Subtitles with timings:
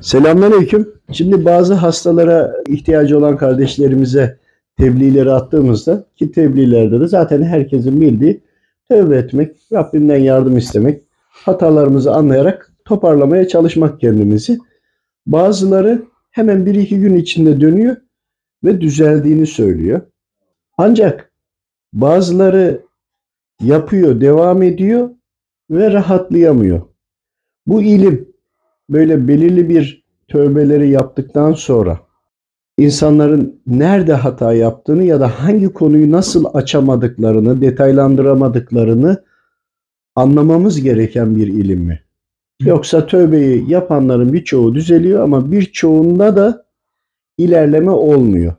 [0.00, 0.94] Selamünaleyküm.
[1.12, 4.38] Şimdi bazı hastalara ihtiyacı olan kardeşlerimize
[4.78, 8.40] tebliğleri attığımızda ki tebliğlerde de zaten herkesin bildiği
[8.88, 14.58] tövbe etmek, Rabbimden yardım istemek, hatalarımızı anlayarak toparlamaya çalışmak kendimizi.
[15.26, 17.96] Bazıları hemen bir iki gün içinde dönüyor
[18.64, 20.00] ve düzeldiğini söylüyor.
[20.78, 21.32] Ancak
[21.92, 22.80] bazıları
[23.62, 25.10] yapıyor, devam ediyor
[25.70, 26.80] ve rahatlayamıyor.
[27.66, 28.29] Bu ilim
[28.90, 32.00] böyle belirli bir tövbeleri yaptıktan sonra
[32.78, 39.24] insanların nerede hata yaptığını ya da hangi konuyu nasıl açamadıklarını, detaylandıramadıklarını
[40.16, 42.00] anlamamız gereken bir ilim mi?
[42.60, 46.66] Yoksa tövbeyi yapanların birçoğu düzeliyor ama birçoğunda da
[47.38, 48.54] ilerleme olmuyor.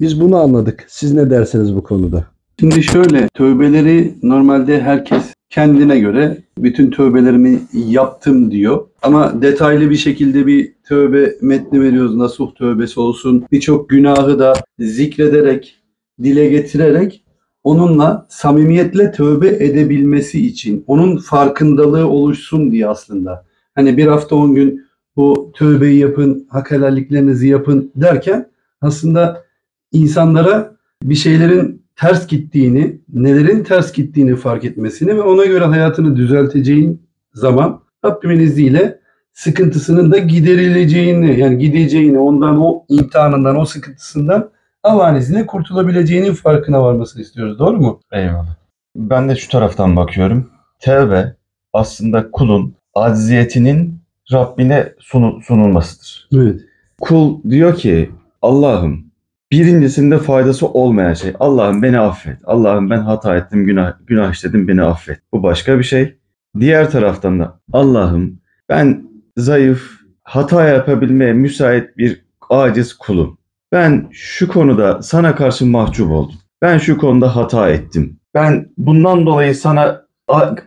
[0.00, 0.84] Biz bunu anladık.
[0.88, 2.26] Siz ne dersiniz bu konuda?
[2.60, 8.86] Şimdi şöyle tövbeleri normalde herkes kendine göre bütün tövbelerimi yaptım diyor.
[9.02, 12.16] Ama detaylı bir şekilde bir tövbe metni veriyoruz.
[12.16, 13.44] Nasuh tövbesi olsun.
[13.52, 15.76] Birçok günahı da zikrederek,
[16.22, 17.22] dile getirerek
[17.64, 23.46] onunla samimiyetle tövbe edebilmesi için, onun farkındalığı oluşsun diye aslında.
[23.74, 24.86] Hani bir hafta on gün
[25.16, 29.44] bu tövbeyi yapın, hak helalliklerinizi yapın derken aslında
[29.92, 37.02] insanlara bir şeylerin ters gittiğini, nelerin ters gittiğini fark etmesini ve ona göre hayatını düzelteceğin
[37.34, 38.98] zaman Rabbimin izniyle
[39.32, 44.50] sıkıntısının da giderileceğini, yani gideceğini, ondan o imtihanından, o sıkıntısından
[44.82, 47.58] Allah'ın izniyle kurtulabileceğinin farkına varmasını istiyoruz.
[47.58, 48.00] Doğru mu?
[48.12, 48.56] Eyvallah.
[48.96, 50.50] Ben de şu taraftan bakıyorum.
[50.80, 51.36] Tevbe
[51.72, 53.98] aslında kulun acziyetinin
[54.32, 56.28] Rabbine sunu- sunulmasıdır.
[56.34, 56.60] Evet.
[57.00, 58.10] Kul diyor ki
[58.42, 59.05] Allah'ım
[59.52, 61.32] birincisinde faydası olmayan şey.
[61.40, 62.38] Allah'ım beni affet.
[62.44, 65.18] Allah'ım ben hata ettim, günah, günah işledim beni affet.
[65.32, 66.18] Bu başka bir şey.
[66.60, 69.02] Diğer taraftan da Allah'ım ben
[69.36, 69.90] zayıf,
[70.22, 73.38] hata yapabilmeye müsait bir aciz kulum.
[73.72, 76.36] Ben şu konuda sana karşı mahcup oldum.
[76.62, 78.20] Ben şu konuda hata ettim.
[78.34, 80.06] Ben bundan dolayı sana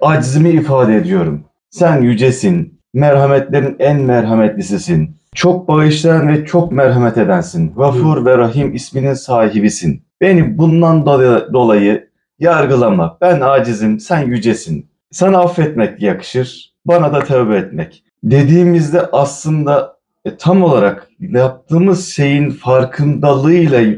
[0.01, 1.43] acizimi ifade ediyorum.
[1.69, 5.18] Sen yücesin, merhametlerin en merhametlisisin.
[5.35, 7.73] Çok bağışlayan ve çok merhamet edensin.
[7.75, 10.03] Gafur ve Rahim isminin sahibisin.
[10.21, 11.05] Beni bundan
[11.53, 12.09] dolayı,
[12.39, 13.17] yargılama.
[13.21, 14.89] Ben acizim, sen yücesin.
[15.11, 18.03] Sana affetmek yakışır, bana da tövbe etmek.
[18.23, 23.95] Dediğimizde aslında e, tam olarak yaptığımız şeyin farkındalığıyla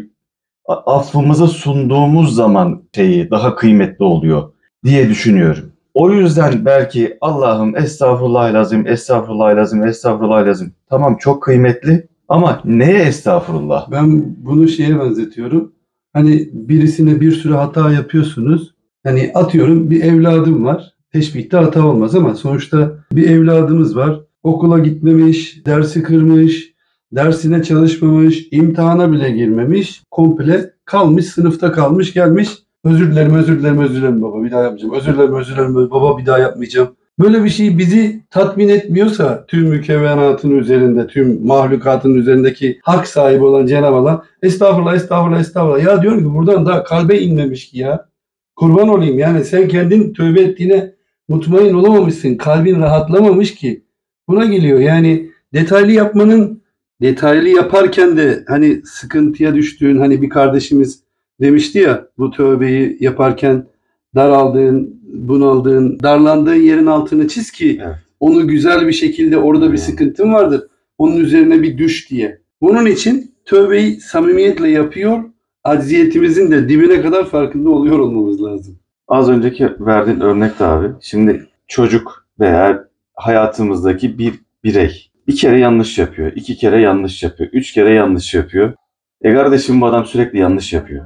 [0.65, 4.51] a- affımızı sunduğumuz zaman şeyi daha kıymetli oluyor
[4.85, 5.70] diye düşünüyorum.
[5.93, 10.71] O yüzden belki Allah'ım estağfurullah lazım, estağfurullah lazım, estağfurullah lazım.
[10.89, 13.91] Tamam çok kıymetli ama neye estağfurullah?
[13.91, 15.71] Ben bunu şeye benzetiyorum.
[16.13, 18.75] Hani birisine bir sürü hata yapıyorsunuz.
[19.03, 20.93] Hani atıyorum bir evladım var.
[21.13, 24.19] Teşbihte hata olmaz ama sonuçta bir evladımız var.
[24.43, 26.73] Okula gitmemiş, dersi kırmış,
[27.11, 30.03] dersine çalışmamış, imtihana bile girmemiş.
[30.11, 32.49] Komple kalmış, sınıfta kalmış, gelmiş.
[32.85, 34.93] Özür dilerim, özür dilerim, özür dilerim baba bir daha yapmayacağım.
[34.93, 36.95] Özür dilerim, özür dilerim baba bir daha yapmayacağım.
[37.19, 43.65] Böyle bir şey bizi tatmin etmiyorsa tüm mükevvenatın üzerinde, tüm mahlukatın üzerindeki hak sahibi olan
[43.65, 45.83] Cenab-ı Allah estağfurullah, estağfurullah, estağfurullah.
[45.83, 48.09] Ya diyorum ki buradan daha kalbe inmemiş ki ya.
[48.55, 50.93] Kurban olayım yani sen kendin tövbe ettiğine
[51.27, 52.35] mutmain olamamışsın.
[52.35, 53.85] Kalbin rahatlamamış ki.
[54.27, 56.61] Buna geliyor yani detaylı yapmanın
[57.01, 61.03] detaylı yaparken de hani sıkıntıya düştüğün hani bir kardeşimiz
[61.41, 63.67] demişti ya bu tövbeyi yaparken
[64.15, 67.95] daraldığın, bunaldığın, darlandığın yerin altını çiz ki Evet.
[68.19, 69.85] onu güzel bir şekilde orada bir Hmm.
[69.85, 70.61] sıkıntın vardır.
[70.97, 72.41] Onun üzerine bir düş diye.
[72.61, 75.23] Bunun için tövbeyi samimiyetle yapıyor.
[75.63, 78.79] Acziyetimizin de dibine kadar farkında oluyor olmamız lazım.
[79.07, 80.87] Az önceki verdiğin örnekte abi.
[81.01, 87.71] Şimdi çocuk veya hayatımızdaki bir birey bir kere yanlış yapıyor, iki kere yanlış yapıyor, üç
[87.73, 88.73] kere yanlış yapıyor.
[89.21, 91.05] E kardeşim bu adam sürekli yanlış yapıyor.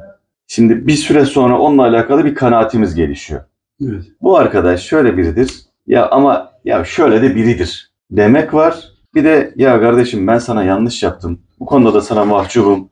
[0.56, 3.42] Şimdi bir süre sonra onunla alakalı bir kanaatimiz gelişiyor.
[3.82, 4.04] Evet.
[4.22, 5.52] Bu arkadaş şöyle biridir.
[5.88, 7.92] Ya ama ya şöyle de biridir.
[8.12, 8.76] Demek var.
[9.16, 11.40] Bir de ya kardeşim ben sana yanlış yaptım.
[11.60, 12.90] Bu konuda da sana mahcubum.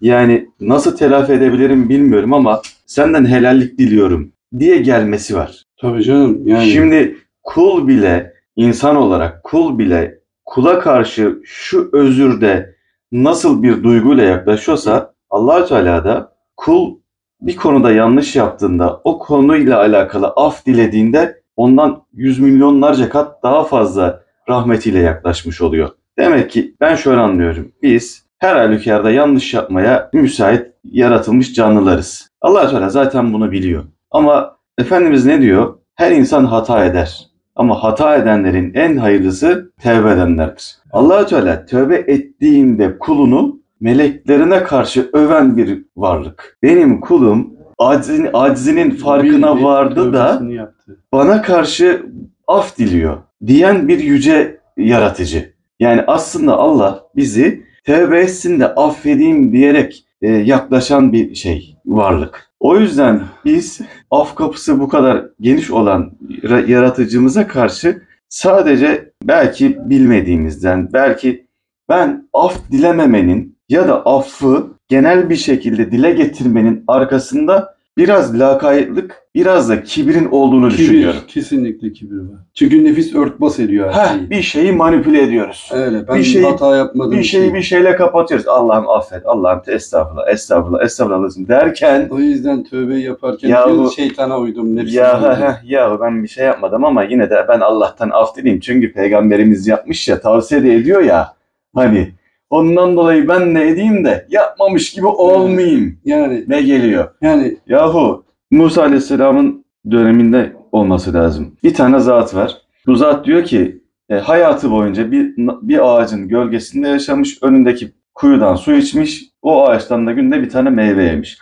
[0.00, 5.62] Yani nasıl telafi edebilirim bilmiyorum ama senden helallik diliyorum diye gelmesi var.
[5.80, 6.70] Tabii canım yani.
[6.70, 12.74] Şimdi kul bile insan olarak kul bile kula karşı şu özürde
[13.12, 16.96] nasıl bir duyguyla yaklaşıyorsa allah Teala da kul
[17.40, 24.22] bir konuda yanlış yaptığında o konuyla alakalı af dilediğinde ondan yüz milyonlarca kat daha fazla
[24.48, 25.88] rahmetiyle yaklaşmış oluyor.
[26.18, 27.72] Demek ki ben şöyle anlıyorum.
[27.82, 32.28] Biz her halükarda yanlış yapmaya müsait yaratılmış canlılarız.
[32.40, 33.84] allah Teala zaten bunu biliyor.
[34.10, 35.78] Ama Efendimiz ne diyor?
[35.94, 37.26] Her insan hata eder.
[37.56, 40.76] Ama hata edenlerin en hayırlısı tevbe edenlerdir.
[40.92, 46.58] allah Teala tövbe ettiğinde kulunu meleklerine karşı öven bir varlık.
[46.62, 51.00] Benim kulum aczin, aczinin farkına Bildi, vardı da yaptı.
[51.12, 52.06] bana karşı
[52.46, 53.16] af diliyor
[53.46, 55.54] diyen bir yüce yaratıcı.
[55.80, 62.50] Yani aslında Allah bizi tövbe etsin de affedeyim diyerek e, yaklaşan bir şey, varlık.
[62.60, 63.80] O yüzden biz
[64.10, 66.12] af kapısı bu kadar geniş olan
[66.42, 71.46] ra- yaratıcımıza karşı sadece belki bilmediğimizden, belki
[71.88, 79.68] ben af dilememenin ya da affı genel bir şekilde dile getirmenin arkasında biraz lakaytlık, biraz
[79.68, 81.20] da kibrin olduğunu düşünüyorum.
[81.20, 82.38] Kibir, kesinlikle kibir var.
[82.54, 84.30] Çünkü nefis örtbas ediyor her Heh, şeyi.
[84.30, 85.70] bir şeyi manipüle ediyoruz.
[85.74, 86.08] Öyle.
[86.08, 87.12] Ben bir şeyi- hata yapmadım.
[87.18, 88.48] Bir şeyi bir şeyle kapatıyoruz.
[88.48, 95.02] Allah'ım affet, Allah'ım estağfurullah, estağfurullah, estağfurullah derken O yüzden tövbe yaparken Yahu- şeytana uydum, nefsime
[95.02, 95.28] ya uydum.
[95.30, 98.60] ha, ha, ya ben bir şey yapmadım ama yine de ben Allah'tan af dileyim.
[98.60, 101.34] Çünkü peygamberimiz yapmış ya, tavsiye de ediyor ya.
[101.74, 102.12] Hani
[102.54, 105.98] ondan dolayı ben ne edeyim de yapmamış gibi olmayayım.
[106.04, 107.08] Yani Ne geliyor?
[107.22, 111.56] yani Yahu Musa Aleyhisselam'ın döneminde olması lazım.
[111.62, 112.56] Bir tane zat var.
[112.86, 118.72] Bu zat diyor ki e, hayatı boyunca bir, bir ağacın gölgesinde yaşamış, önündeki kuyudan su
[118.72, 121.38] içmiş, o ağaçtan da günde bir tane meyve yemiş.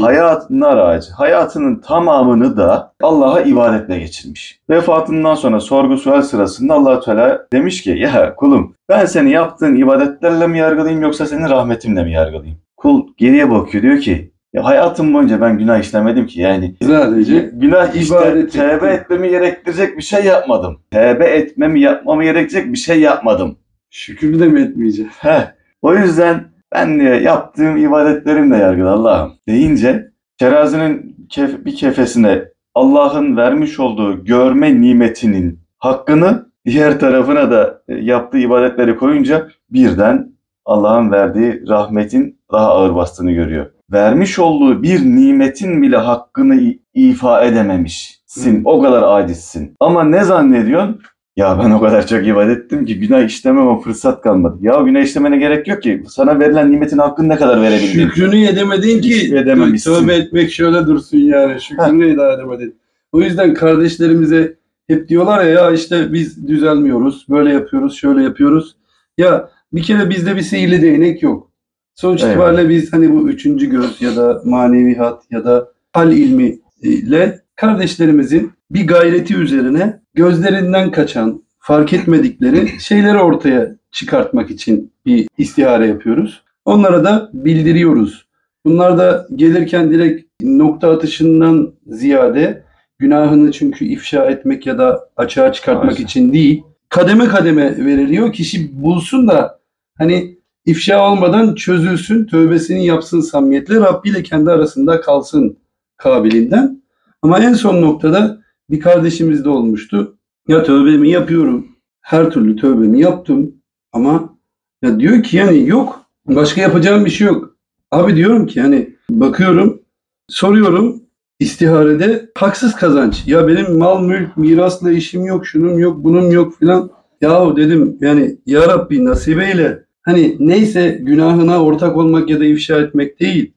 [0.00, 1.12] Hayat nar ağacı.
[1.12, 4.60] Hayatının tamamını da Allah'a ibadetle geçirmiş.
[4.70, 10.46] Vefatından sonra sorgu sual sırasında allah Teala demiş ki ya kulum ben seni yaptığın ibadetlerle
[10.46, 12.58] mi yargılayayım yoksa senin rahmetimle mi yargılayayım?
[12.76, 16.74] Kul geriye bakıyor diyor ki ya hayatım boyunca ben günah işlemedim ki yani.
[16.82, 20.78] Sadece Günah işte tevbe etmemi gerektirecek bir şey yapmadım.
[20.90, 23.56] Tevbe etmemi yapmamı gerekecek bir şey yapmadım.
[23.90, 25.10] şükür de mi etmeyeceğim?
[25.18, 25.61] Heh.
[25.82, 26.44] O yüzden
[26.74, 32.44] ben diyor, yaptığım ibadetlerimle yargıla Allah'ım deyince terazinin kef- bir kefesine
[32.74, 40.32] Allah'ın vermiş olduğu görme nimetinin hakkını diğer tarafına da e, yaptığı ibadetleri koyunca birden
[40.64, 43.66] Allah'ın verdiği rahmetin daha ağır bastığını görüyor.
[43.92, 48.62] Vermiş olduğu bir nimetin bile hakkını ifa edememişsin.
[48.64, 49.74] O kadar acizsin.
[49.80, 51.00] Ama ne zannediyorsun?
[51.36, 54.58] Ya ben o kadar çok ibadet ettim ki günah işlememe fırsat kalmadı.
[54.60, 56.02] Ya günah işlemene gerek yok ki.
[56.08, 57.92] Sana verilen nimetin hakkını ne kadar verebildin?
[57.92, 59.94] Şükrünü edemedin ki edememişsin.
[59.94, 61.60] tövbe etmek şöyle dursun yani.
[61.60, 62.76] Şükrünü eda edemedin.
[63.12, 64.56] O yüzden kardeşlerimize
[64.88, 67.26] hep diyorlar ya ya işte biz düzelmiyoruz.
[67.28, 68.76] Böyle yapıyoruz, şöyle yapıyoruz.
[69.18, 71.50] Ya bir kere bizde bir sihirli değnek yok.
[71.94, 72.32] Sonuç Evet.
[72.32, 78.52] itibariyle biz hani bu üçüncü göz ya da maneviyat ya da hal ilmi ile kardeşlerimizin
[78.74, 86.42] bir gayreti üzerine gözlerinden kaçan, fark etmedikleri şeyleri ortaya çıkartmak için bir istihare yapıyoruz.
[86.64, 88.26] Onlara da bildiriyoruz.
[88.64, 92.64] Bunlar da gelirken direkt nokta atışından ziyade
[92.98, 96.04] günahını çünkü ifşa etmek ya da açığa çıkartmak Maalesef.
[96.04, 98.32] için değil, kademe kademe veriliyor.
[98.32, 99.58] Kişi bulsun da
[99.98, 105.58] hani ifşa olmadan çözülsün, tövbesini yapsın samimiyetle, Rabbi ile kendi arasında kalsın
[105.96, 106.82] kabilinden.
[107.22, 108.41] Ama en son noktada
[108.72, 110.18] bir kardeşimiz de olmuştu.
[110.48, 111.66] Ya tövbemi yapıyorum.
[112.00, 113.54] Her türlü tövbemi yaptım.
[113.92, 114.38] Ama
[114.82, 116.06] ya diyor ki yani yok.
[116.26, 117.56] Başka yapacağım bir şey yok.
[117.90, 119.82] Abi diyorum ki hani bakıyorum,
[120.28, 121.02] soruyorum
[121.38, 123.22] istiharede haksız kazanç.
[123.26, 126.90] Ya benim mal mülk mirasla işim yok, şunun yok, bunun yok filan.
[127.20, 129.84] Yahu dedim yani ya Rabbi nasip eyle.
[130.02, 133.52] Hani neyse günahına ortak olmak ya da ifşa etmek değil.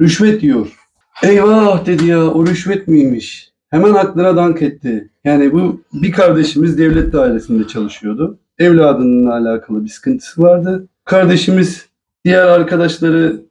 [0.00, 0.76] Rüşvet diyor.
[1.22, 3.53] Eyvah dedi ya o rüşvet miymiş?
[3.74, 5.10] Hemen aklına dank etti.
[5.24, 8.38] Yani bu bir kardeşimiz devlet dairesinde çalışıyordu.
[8.58, 10.88] Evladının alakalı bir sıkıntısı vardı.
[11.04, 11.88] Kardeşimiz
[12.24, 13.42] diğer arkadaşları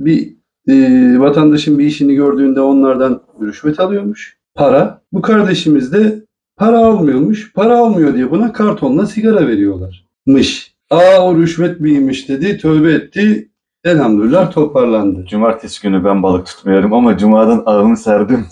[0.00, 0.36] bir
[0.68, 0.74] e,
[1.18, 4.38] vatandaşın bir işini gördüğünde onlardan rüşvet alıyormuş.
[4.54, 5.02] Para.
[5.12, 6.24] Bu kardeşimiz de
[6.56, 7.52] para almıyormuş.
[7.52, 10.74] Para almıyor diye buna kartonla sigara veriyorlarmış.
[10.90, 12.58] Aa o rüşvet miymiş dedi.
[12.58, 13.48] Tövbe etti.
[13.84, 15.26] Elhamdülillah toparlandı.
[15.26, 18.46] Cumartesi günü ben balık tutmuyorum ama cumadan ağımı serdim.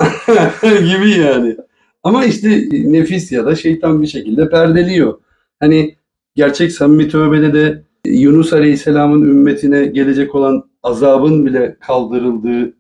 [0.62, 1.56] gibi yani.
[2.02, 5.18] Ama işte nefis ya da şeytan bir şekilde perdeliyor.
[5.60, 5.96] Hani
[6.34, 12.74] gerçek samimi tövbede de Yunus Aleyhisselam'ın ümmetine gelecek olan azabın bile kaldırıldığı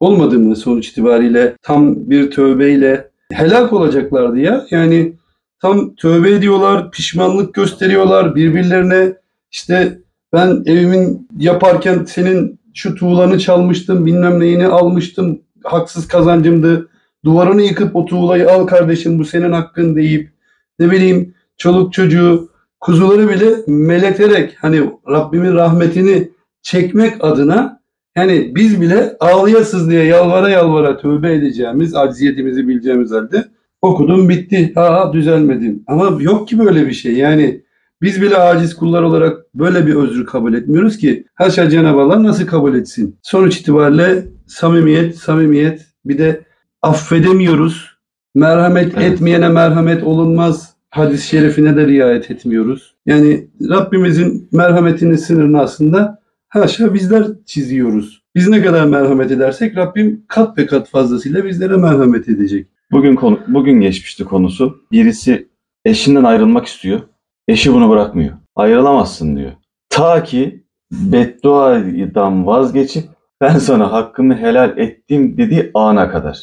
[0.00, 4.66] olmadı mı sonuç itibariyle tam bir tövbeyle helak olacaklardı ya.
[4.70, 5.12] Yani
[5.60, 9.12] tam tövbe ediyorlar, pişmanlık gösteriyorlar birbirlerine
[9.50, 9.98] işte
[10.32, 16.88] ben evimin yaparken senin şu tuğlanı çalmıştım, bilmem neyini almıştım, haksız kazancımdı.
[17.24, 20.30] Duvarını yıkıp o tuğlayı al kardeşim bu senin hakkın deyip
[20.78, 26.30] ne bileyim çoluk çocuğu kuzuları bile meleterek hani Rabbimin rahmetini
[26.62, 27.82] çekmek adına
[28.16, 33.44] yani biz bile ağlayasız diye yalvara yalvara tövbe edeceğimiz, acziyetimizi bileceğimiz halde
[33.82, 34.72] Okudum bitti.
[34.76, 35.84] Aa düzelmedim.
[35.86, 37.12] Ama yok ki böyle bir şey.
[37.12, 37.62] Yani
[38.02, 41.24] biz bile aciz kullar olarak böyle bir özrü kabul etmiyoruz ki.
[41.34, 43.16] Haşa Cenab-ı Allah nasıl kabul etsin?
[43.22, 46.44] Sonuç itibariyle samimiyet, samimiyet bir de
[46.82, 47.92] affedemiyoruz.
[48.34, 49.12] Merhamet Evet.
[49.12, 50.72] etmeyene merhamet olunmaz.
[50.90, 52.94] Hadis-i şerifine de riayet etmiyoruz.
[53.06, 58.22] Yani Rabbimizin merhametinin sınırını aslında haşa bizler çiziyoruz.
[58.34, 62.66] Biz ne kadar merhamet edersek Rabbim kat be kat fazlasıyla bizlere merhamet edecek.
[62.90, 64.76] Bugün konu, bugün geçmişti konusu.
[64.92, 65.48] Birisi
[65.84, 67.00] eşinden ayrılmak istiyor.
[67.48, 68.32] Eşi bunu bırakmıyor.
[68.56, 69.52] Ayrılamazsın diyor.
[69.90, 73.04] Ta ki bedduadan vazgeçip
[73.40, 76.38] ben sana hakkımı helal ettim dediği ana kadar.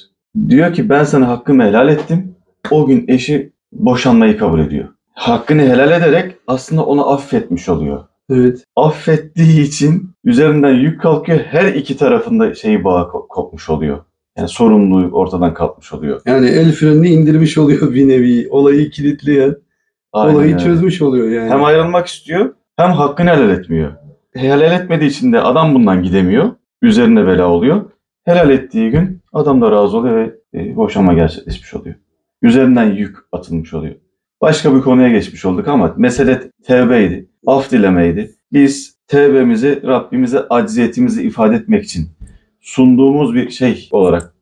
[0.49, 2.35] Diyor ki ben sana hakkımı helal ettim.
[2.71, 4.87] O gün eşi boşanmayı kabul ediyor.
[5.13, 8.03] Hakkını helal ederek aslında onu affetmiş oluyor.
[8.29, 8.63] Evet.
[8.75, 11.39] Affettiği için üzerinden yük kalkıyor.
[11.39, 13.99] Her iki tarafında şeyi bağı ko- kopmuş oluyor.
[14.37, 16.21] Yani sorumluluğu ortadan kalkmış oluyor.
[16.25, 18.47] Yani el frenini indirmiş oluyor bir nevi.
[18.49, 19.55] Olayı kilitleyen,
[20.13, 20.63] Aynen olayı öyle.
[20.63, 21.49] çözmüş oluyor yani.
[21.49, 23.91] Hem ayrılmak istiyor hem hakkını helal etmiyor.
[24.33, 26.51] Helal etmediği için de adam bundan gidemiyor.
[26.81, 27.85] Üzerine bela oluyor.
[28.25, 31.95] Helal ettiği gün adam da razı oluyor ve e, boşanma gerçekleşmiş oluyor.
[32.41, 33.95] Üzerinden yük atılmış oluyor.
[34.41, 37.29] Başka bir konuya geçmiş olduk ama mesele tevbeydi.
[37.47, 38.31] Af dilemeydi.
[38.53, 42.07] Biz tevbemizi Rabbimize acziyetimizi ifade etmek için
[42.61, 44.33] sunduğumuz bir şey olarak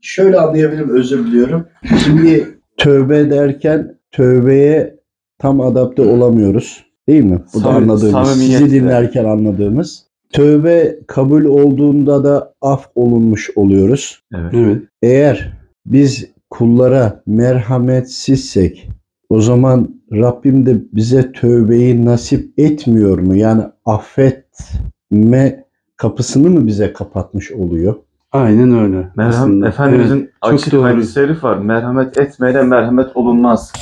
[0.00, 1.66] Şöyle anlayabilirim özür diliyorum.
[2.04, 4.97] Şimdi tövbe derken tövbeye
[5.38, 6.84] tam adapte olamıyoruz.
[7.08, 7.38] Değil mi?
[7.54, 8.28] Bu da Samimi- anladığımız.
[8.28, 8.70] Sizi samimiyetle.
[8.70, 10.02] dinlerken anladığımız.
[10.32, 14.22] Tövbe kabul olduğunda da af olunmuş oluyoruz.
[14.34, 14.54] evet.
[14.54, 14.82] Evet.
[15.02, 15.52] Eğer
[15.86, 18.88] biz kullara merhametsizsek
[19.28, 23.36] o zaman Rabbim de bize tövbeyi nasip etmiyor mu?
[23.36, 25.64] Yani affetme
[25.96, 27.94] kapısını mı bize kapatmış oluyor?
[28.32, 29.08] Aynen öyle.
[29.16, 29.68] Merham, aslında.
[29.68, 30.84] Efendimizin Evet, çok açık doğru.
[30.84, 31.58] hadis-i şerif var.
[31.58, 33.72] Merhamet etmeyle merhamet olunmaz.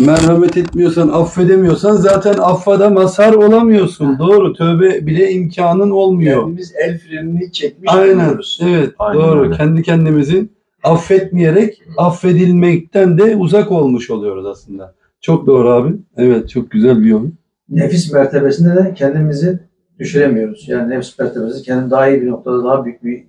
[0.00, 4.18] Merhamet etmiyorsan, affedemiyorsan zaten affada mazhar olamıyorsun.
[4.18, 4.52] Doğru.
[4.52, 6.40] Tövbe bile imkanın olmuyor.
[6.40, 8.38] Kendimiz el frenini çekmiş Aynen.
[8.62, 8.94] Evet.
[8.98, 9.40] Aynen doğru.
[9.44, 9.56] öyle.
[9.56, 14.94] Kendi kendimizin affetmeyerek affedilmekten de uzak olmuş oluyoruz aslında.
[15.20, 15.94] Çok doğru abi.
[16.16, 16.48] Evet.
[16.48, 17.24] Çok güzel bir yol.
[17.68, 19.58] nefis mertebesinde de kendimizi
[19.98, 20.68] düşüremiyoruz.
[20.68, 23.24] Yani nefis mertebesi kendini daha iyi bir noktada, daha büyük bir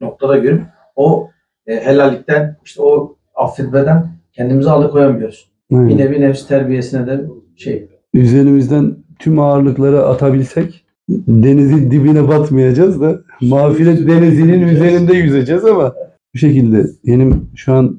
[0.00, 0.62] noktada görüp
[0.96, 1.30] o
[1.66, 5.49] e, helallikten, işte o affetmeden kendimizi alıkoyamıyoruz.
[5.72, 5.88] Aynen.
[5.88, 7.20] Bir nevi nefis terbiyesine de
[7.56, 7.88] şey.
[8.14, 15.94] üzerimizden tüm ağırlıkları atabilsek denizin dibine batmayacağız da mağfiret denizinin üzerinde yüzeceğiz ama
[16.34, 17.96] bu şekilde benim şu an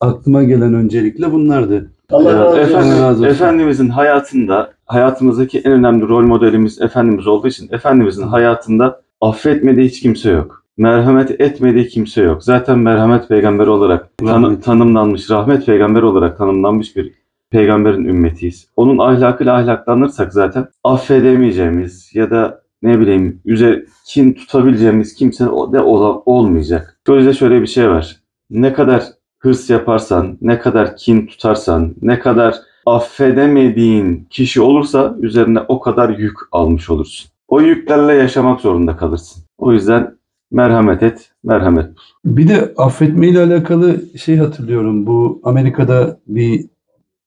[0.00, 1.90] aklıma gelen öncelikle bunlardı.
[2.10, 2.60] Allah Evet, razı olsun.
[2.62, 3.30] Efendim- Allah razı olsun.
[3.34, 10.30] Efendimizin hayatında, hayatımızdaki en önemli rol modelimiz Efendimiz olduğu için Efendimizin hayatında affetmediği hiç kimse
[10.30, 10.63] yok.
[10.76, 12.44] Merhamet etmediği kimse yok.
[12.44, 14.64] Zaten merhamet peygamberi olarak Rahmet.
[14.64, 17.12] tanımlanmış, rahmet peygamberi olarak tanımlanmış bir
[17.50, 18.68] peygamberin ümmetiyiz.
[18.76, 25.48] Onun ahlakıyla ahlaklanırsak zaten affedemeyeceğimiz ya da ne bileyim üzer kin tutabileceğimiz kimse de
[25.80, 27.00] ola- olmayacak.
[27.06, 28.16] Sözde şöyle bir şey var.
[28.50, 29.02] Ne kadar
[29.38, 32.54] hırs yaparsan, ne kadar kin tutarsan, ne kadar
[32.86, 37.30] affedemediğin kişi olursa üzerine o kadar yük almış olursun.
[37.48, 39.42] O yüklerle yaşamak zorunda kalırsın.
[39.58, 40.14] O yüzden
[40.54, 42.36] merhamet et, merhamet bul.
[42.36, 45.06] Bir de affetme ile alakalı şey hatırlıyorum.
[45.06, 46.64] Bu Amerika'da bir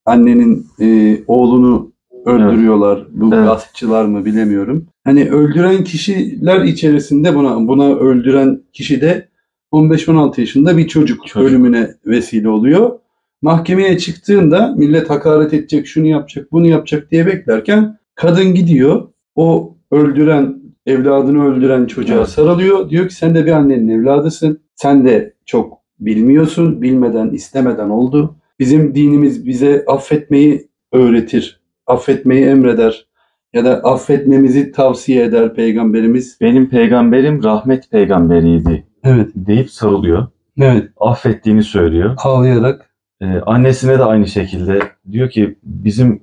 [0.05, 1.91] annenin e, oğlunu
[2.25, 3.07] öldürüyorlar.
[3.11, 3.45] Bu Evet.
[3.45, 4.85] gaspçılar mı bilemiyorum.
[5.03, 9.27] Hani öldüren kişiler içerisinde buna buna öldüren kişi de
[9.73, 11.49] 15-16 yaşında bir çocuk, Çocuk.
[11.49, 12.99] ölümüne vesile oluyor.
[13.41, 19.07] Mahkemeye çıktığında millet hakaret edecek, şunu yapacak, bunu yapacak diye beklerken kadın gidiyor.
[19.35, 20.55] O öldüren,
[20.87, 22.89] evladını öldüren çocuğa sarılıyor.
[22.89, 24.59] Diyor ki sen de bir annenin evladısın.
[24.75, 26.81] Sen de çok bilmiyorsun.
[26.81, 28.35] Bilmeden, istemeden oldu.
[28.59, 31.61] Bizim dinimiz bize affetmeyi öğretir.
[31.87, 33.07] Affetmeyi emreder.
[33.53, 36.37] Ya da affetmemizi tavsiye eder peygamberimiz.
[36.41, 39.29] Benim peygamberim rahmet peygamberiydi Evet.
[39.35, 40.27] deyip sarılıyor.
[40.61, 40.89] Evet.
[40.97, 42.15] Affettiğini söylüyor.
[42.23, 42.89] Ağlayarak.
[43.21, 44.79] Ee, annesine de aynı şekilde
[45.11, 46.21] diyor ki bizim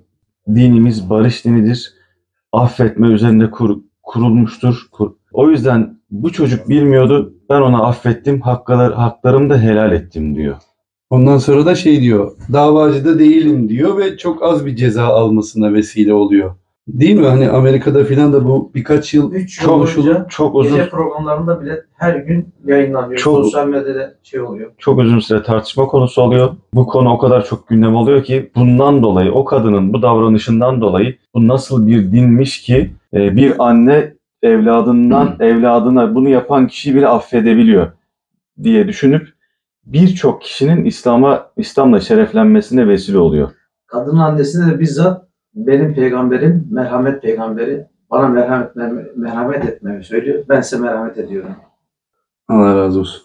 [0.54, 1.94] dinimiz barış dinidir.
[2.52, 4.88] Affetme üzerinde kur- kurulmuştur.
[4.92, 7.34] Kur- o yüzden bu çocuk bilmiyordu.
[7.50, 8.40] Ben ona affettim.
[8.40, 10.56] Haklar, haklarımı da helal ettim diyor.
[11.10, 12.32] Ondan sonra da şey diyor.
[12.52, 16.54] Davacı da değilim diyor ve çok az bir ceza almasına vesile oluyor.
[16.88, 17.26] Değil mi?
[17.26, 21.60] Hani Amerika'da filan da bu birkaç yıl 3 yıl Çok boyunca çok uzun gece programlarında
[21.62, 23.18] bile her gün yayınlanıyor.
[23.20, 24.72] Çok- Sosyal medyada şey oluyor.
[24.78, 26.50] çok uzun süre tartışma konusu oluyor.
[26.74, 31.16] Bu konu o kadar çok gündem oluyor ki bundan dolayı o kadının bu davranışından dolayı
[31.34, 37.86] bu nasıl bir dinmiş ki e, bir anne evladından evladına bunu yapan kişiyi bile affedebiliyor
[38.62, 39.28] diye düşünüp
[39.86, 43.50] birçok kişinin İslam'a İslam'la şereflenmesine vesile oluyor.
[43.86, 45.24] Kadının annesine de bizzat
[45.54, 48.76] benim peygamberim merhamet peygamberi bana merhamet
[49.16, 50.44] merhamet etmemi söylüyor.
[50.48, 51.50] Ben size merhamet ediyorum.
[52.48, 53.24] Allah razı olsun.